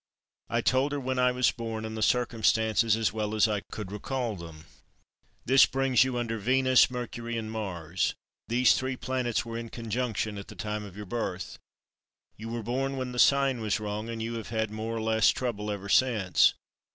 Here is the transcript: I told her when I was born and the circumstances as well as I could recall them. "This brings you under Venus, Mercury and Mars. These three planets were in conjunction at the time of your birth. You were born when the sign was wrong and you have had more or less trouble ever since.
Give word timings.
I 0.49 0.61
told 0.61 0.93
her 0.93 0.99
when 0.99 1.19
I 1.19 1.31
was 1.31 1.51
born 1.51 1.85
and 1.85 1.95
the 1.95 2.01
circumstances 2.01 2.95
as 2.95 3.13
well 3.13 3.35
as 3.35 3.47
I 3.47 3.59
could 3.71 3.91
recall 3.91 4.35
them. 4.35 4.65
"This 5.45 5.67
brings 5.67 6.03
you 6.03 6.17
under 6.17 6.39
Venus, 6.39 6.89
Mercury 6.89 7.37
and 7.37 7.51
Mars. 7.51 8.15
These 8.47 8.73
three 8.73 8.95
planets 8.97 9.45
were 9.45 9.59
in 9.59 9.69
conjunction 9.69 10.39
at 10.39 10.47
the 10.47 10.55
time 10.55 10.83
of 10.85 10.97
your 10.97 11.05
birth. 11.05 11.59
You 12.35 12.49
were 12.49 12.63
born 12.63 12.97
when 12.97 13.11
the 13.11 13.19
sign 13.19 13.61
was 13.61 13.79
wrong 13.79 14.09
and 14.09 14.23
you 14.23 14.33
have 14.37 14.49
had 14.49 14.71
more 14.71 14.95
or 14.95 15.01
less 15.01 15.29
trouble 15.29 15.69
ever 15.69 15.87
since. 15.87 16.55